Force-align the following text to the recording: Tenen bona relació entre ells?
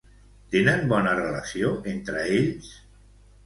Tenen 0.55 0.81
bona 0.93 1.13
relació 1.21 1.71
entre 1.95 2.27
ells? 2.41 2.75